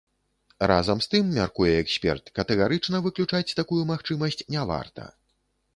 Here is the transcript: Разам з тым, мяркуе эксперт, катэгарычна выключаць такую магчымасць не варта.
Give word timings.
Разам 0.71 1.03
з 1.05 1.11
тым, 1.11 1.29
мяркуе 1.35 1.75
эксперт, 1.83 2.33
катэгарычна 2.41 3.03
выключаць 3.09 3.47
такую 3.61 3.81
магчымасць 3.95 4.45
не 4.57 4.69
варта. 4.75 5.09